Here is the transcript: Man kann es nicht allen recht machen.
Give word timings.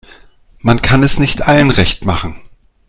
Man 0.61 0.81
kann 0.81 1.03
es 1.03 1.19
nicht 1.19 1.43
allen 1.43 1.69
recht 1.69 2.05
machen. 2.05 2.41